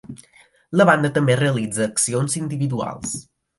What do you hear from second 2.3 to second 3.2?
individuals.